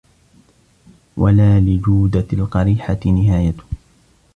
وَلَا 1.17 1.59
لِجُودَةِ 1.59 2.27
الْقَرِيحَةِ 2.33 2.99
نِهَايَةٌ 3.05 3.53